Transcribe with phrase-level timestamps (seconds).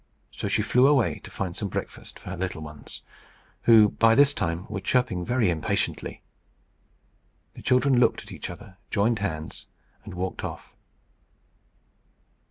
[0.31, 3.03] So she flew away to find some breakfast for her little ones,
[3.65, 6.23] who by this time were chirping very impatiently.
[7.53, 9.67] The children looked at each other, joined hands,
[10.03, 10.73] and walked off.